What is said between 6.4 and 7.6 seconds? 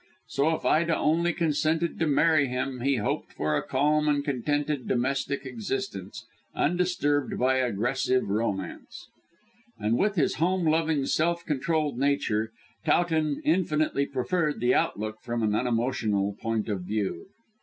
undisturbed by